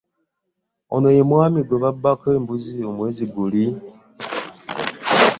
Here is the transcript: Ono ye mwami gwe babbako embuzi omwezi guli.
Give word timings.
Ono 0.95 1.09
ye 1.15 1.21
mwami 1.29 1.59
gwe 1.67 1.77
babbako 1.83 2.27
embuzi 2.37 2.77
omwezi 2.89 3.25
guli. 3.33 3.65